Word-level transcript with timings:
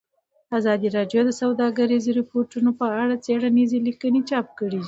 ازادي 0.57 0.87
راډیو 0.97 1.21
د 1.25 1.31
سوداګریز 1.41 2.05
تړونونه 2.49 2.71
په 2.79 2.85
اړه 3.01 3.15
څېړنیزې 3.25 3.77
لیکنې 3.87 4.21
چاپ 4.29 4.47
کړي. 4.59 4.79